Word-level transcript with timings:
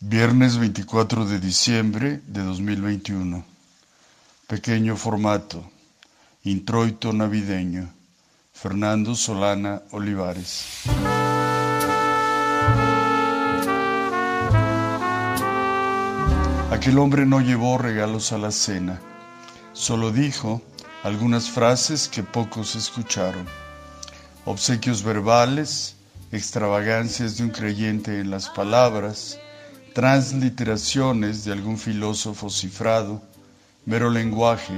Viernes 0.00 0.58
24 0.58 1.24
de 1.24 1.40
diciembre 1.40 2.20
de 2.28 2.44
2021. 2.44 3.44
Pequeño 4.46 4.96
formato. 4.96 5.68
Introito 6.44 7.12
navideño. 7.12 7.92
Fernando 8.52 9.16
Solana 9.16 9.82
Olivares. 9.90 10.84
Aquel 16.70 16.96
hombre 17.00 17.26
no 17.26 17.40
llevó 17.40 17.76
regalos 17.76 18.30
a 18.30 18.38
la 18.38 18.52
cena, 18.52 19.00
solo 19.72 20.12
dijo 20.12 20.62
algunas 21.02 21.50
frases 21.50 22.06
que 22.06 22.22
pocos 22.22 22.76
escucharon. 22.76 23.46
Obsequios 24.44 25.02
verbales, 25.02 25.96
extravagancias 26.30 27.36
de 27.36 27.42
un 27.42 27.50
creyente 27.50 28.20
en 28.20 28.30
las 28.30 28.48
palabras, 28.48 29.40
transliteraciones 29.94 31.44
de 31.44 31.52
algún 31.52 31.78
filósofo 31.78 32.50
cifrado, 32.50 33.22
mero 33.86 34.10
lenguaje 34.10 34.74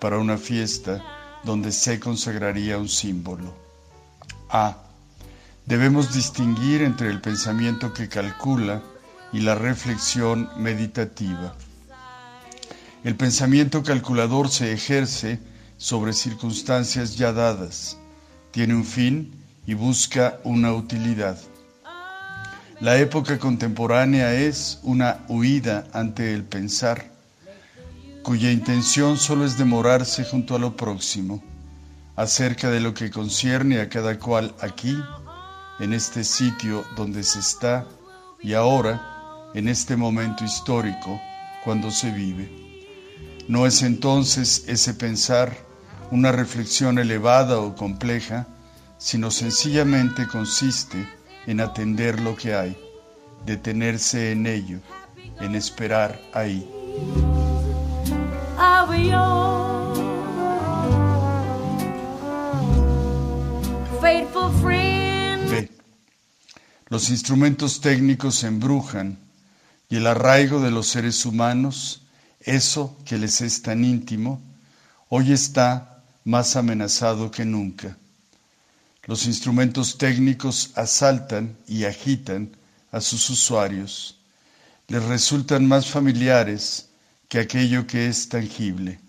para 0.00 0.18
una 0.18 0.38
fiesta 0.38 1.02
donde 1.44 1.72
se 1.72 1.98
consagraría 2.00 2.78
un 2.78 2.88
símbolo. 2.88 3.54
A. 4.50 4.76
Debemos 5.66 6.14
distinguir 6.14 6.82
entre 6.82 7.10
el 7.10 7.20
pensamiento 7.20 7.92
que 7.92 8.08
calcula 8.08 8.82
y 9.32 9.40
la 9.40 9.54
reflexión 9.54 10.48
meditativa. 10.56 11.54
El 13.04 13.16
pensamiento 13.16 13.82
calculador 13.82 14.48
se 14.48 14.72
ejerce 14.72 15.38
sobre 15.76 16.12
circunstancias 16.12 17.16
ya 17.16 17.32
dadas, 17.32 17.96
tiene 18.50 18.74
un 18.74 18.84
fin 18.84 19.44
y 19.66 19.74
busca 19.74 20.40
una 20.44 20.72
utilidad. 20.72 21.38
La 22.80 22.96
época 22.96 23.40
contemporánea 23.40 24.34
es 24.34 24.78
una 24.84 25.24
huida 25.26 25.88
ante 25.92 26.32
el 26.32 26.44
pensar, 26.44 27.10
cuya 28.22 28.52
intención 28.52 29.16
solo 29.16 29.44
es 29.44 29.58
demorarse 29.58 30.22
junto 30.24 30.54
a 30.54 30.60
lo 30.60 30.76
próximo, 30.76 31.42
acerca 32.14 32.70
de 32.70 32.78
lo 32.78 32.94
que 32.94 33.10
concierne 33.10 33.80
a 33.80 33.88
cada 33.88 34.16
cual 34.20 34.54
aquí, 34.60 34.96
en 35.80 35.92
este 35.92 36.22
sitio 36.22 36.84
donde 36.96 37.24
se 37.24 37.40
está 37.40 37.84
y 38.40 38.54
ahora, 38.54 39.50
en 39.54 39.66
este 39.66 39.96
momento 39.96 40.44
histórico, 40.44 41.20
cuando 41.64 41.90
se 41.90 42.12
vive. 42.12 42.48
No 43.48 43.66
es 43.66 43.82
entonces 43.82 44.62
ese 44.68 44.94
pensar 44.94 45.56
una 46.12 46.30
reflexión 46.30 47.00
elevada 47.00 47.58
o 47.58 47.74
compleja, 47.74 48.46
sino 48.98 49.32
sencillamente 49.32 50.28
consiste 50.28 51.17
en 51.46 51.60
atender 51.60 52.20
lo 52.20 52.36
que 52.36 52.54
hay, 52.54 52.76
detenerse 53.46 54.32
en 54.32 54.46
ello, 54.46 54.80
en 55.40 55.54
esperar 55.54 56.20
ahí. 56.32 56.68
B. 65.50 65.70
Los 66.88 67.10
instrumentos 67.10 67.80
técnicos 67.80 68.44
embrujan 68.44 69.18
y 69.88 69.96
el 69.96 70.06
arraigo 70.06 70.60
de 70.60 70.70
los 70.70 70.88
seres 70.88 71.24
humanos, 71.24 72.02
eso 72.40 72.96
que 73.04 73.18
les 73.18 73.40
es 73.40 73.62
tan 73.62 73.84
íntimo, 73.84 74.40
hoy 75.08 75.32
está 75.32 76.02
más 76.24 76.56
amenazado 76.56 77.30
que 77.30 77.44
nunca. 77.44 77.96
Los 79.08 79.24
instrumentos 79.24 79.96
técnicos 79.96 80.70
asaltan 80.74 81.56
y 81.66 81.86
agitan 81.86 82.54
a 82.92 83.00
sus 83.00 83.30
usuarios. 83.30 84.18
Les 84.86 85.02
resultan 85.02 85.66
más 85.66 85.86
familiares 85.86 86.90
que 87.26 87.38
aquello 87.38 87.86
que 87.86 88.08
es 88.08 88.28
tangible. 88.28 89.00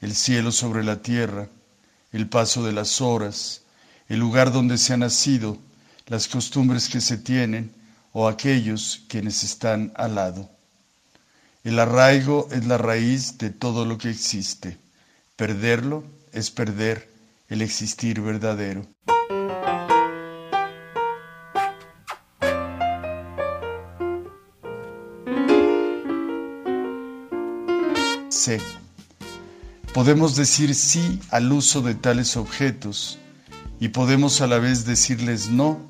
El 0.00 0.14
cielo 0.14 0.52
sobre 0.52 0.84
la 0.84 1.02
tierra, 1.02 1.48
el 2.12 2.28
paso 2.28 2.64
de 2.64 2.72
las 2.72 3.00
horas, 3.00 3.62
el 4.08 4.20
lugar 4.20 4.52
donde 4.52 4.78
se 4.78 4.92
ha 4.92 4.98
nacido, 4.98 5.58
las 6.06 6.28
costumbres 6.28 6.88
que 6.88 7.00
se 7.00 7.16
tienen 7.16 7.74
o 8.12 8.28
aquellos 8.28 9.02
quienes 9.08 9.42
están 9.42 9.92
al 9.96 10.14
lado. 10.14 10.48
El 11.64 11.80
arraigo 11.80 12.46
es 12.52 12.66
la 12.66 12.78
raíz 12.78 13.36
de 13.38 13.50
todo 13.50 13.84
lo 13.84 13.98
que 13.98 14.10
existe. 14.10 14.78
Perderlo 15.34 16.04
es 16.32 16.52
perder 16.52 17.10
el 17.48 17.62
existir 17.62 18.20
verdadero. 18.20 18.86
C. 28.34 28.60
Podemos 29.94 30.34
decir 30.34 30.74
sí 30.74 31.20
al 31.30 31.52
uso 31.52 31.82
de 31.82 31.94
tales 31.94 32.36
objetos 32.36 33.18
y 33.78 33.88
podemos 33.88 34.40
a 34.40 34.48
la 34.48 34.58
vez 34.58 34.84
decirles 34.84 35.50
no 35.50 35.80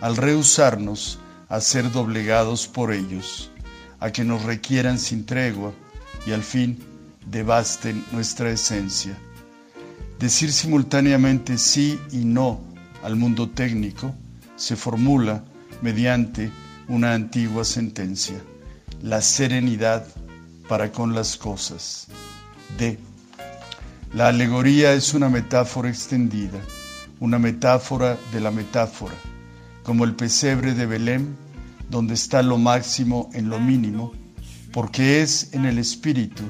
al 0.00 0.16
rehusarnos 0.16 1.20
a 1.48 1.60
ser 1.60 1.92
doblegados 1.92 2.66
por 2.66 2.92
ellos, 2.92 3.50
a 4.00 4.10
que 4.10 4.24
nos 4.24 4.42
requieran 4.42 4.98
sin 4.98 5.24
tregua 5.24 5.72
y 6.26 6.32
al 6.32 6.42
fin 6.42 6.78
devasten 7.30 8.04
nuestra 8.10 8.50
esencia. 8.50 9.16
Decir 10.18 10.52
simultáneamente 10.52 11.58
sí 11.58 11.98
y 12.10 12.24
no 12.24 12.60
al 13.04 13.14
mundo 13.14 13.48
técnico 13.48 14.12
se 14.56 14.74
formula 14.74 15.44
mediante 15.80 16.50
una 16.88 17.14
antigua 17.14 17.64
sentencia, 17.64 18.42
la 19.00 19.22
serenidad 19.22 20.04
para 20.68 20.92
con 20.92 21.14
las 21.14 21.36
cosas. 21.36 22.06
D. 22.78 22.98
La 24.12 24.28
alegoría 24.28 24.92
es 24.92 25.14
una 25.14 25.28
metáfora 25.28 25.88
extendida, 25.88 26.60
una 27.20 27.38
metáfora 27.38 28.16
de 28.32 28.40
la 28.40 28.50
metáfora, 28.50 29.14
como 29.82 30.04
el 30.04 30.14
pesebre 30.14 30.74
de 30.74 30.86
Belén, 30.86 31.36
donde 31.90 32.14
está 32.14 32.42
lo 32.42 32.58
máximo 32.58 33.28
en 33.34 33.48
lo 33.48 33.58
mínimo, 33.58 34.12
porque 34.72 35.22
es 35.22 35.52
en 35.52 35.66
el 35.66 35.78
espíritu 35.78 36.44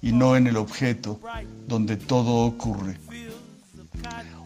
y 0.00 0.12
no 0.12 0.36
en 0.36 0.46
el 0.46 0.56
objeto 0.56 1.20
donde 1.66 1.96
todo 1.96 2.46
ocurre. 2.46 2.98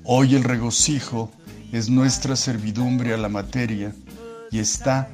Hoy 0.05 0.35
el 0.35 0.45
regocijo 0.45 1.31
es 1.73 1.89
nuestra 1.89 2.37
servidumbre 2.37 3.15
a 3.15 3.17
la 3.17 3.29
materia 3.29 3.95
y 4.51 4.59
está 4.59 5.09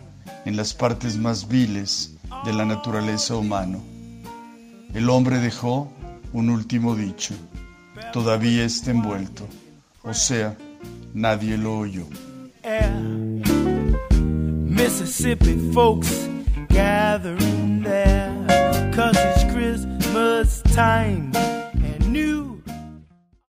en 0.45 0.57
las 0.57 0.75
partes 0.75 1.17
más 1.17 1.49
viles 1.49 2.15
de 2.45 2.53
la 2.53 2.65
naturaleza 2.65 3.37
humana. 3.37 3.79
El 4.95 5.11
hombre 5.11 5.39
dejó 5.39 5.93
un 6.33 6.51
último 6.51 6.95
dicho, 6.95 7.35
todavía 8.13 8.65
está 8.65 8.91
envuelto, 8.91 9.47
o 10.03 10.15
sea, 10.15 10.57
nadie 11.15 11.57
lo 11.57 11.79
oyó. 11.79 12.07
Mississippi 14.67 15.57
folks 15.73 16.29
gathering 16.69 17.83
there, 17.83 18.33
cause 18.95 19.17
it's 19.17 19.45
Christmas 19.53 20.63
time. 20.75 21.31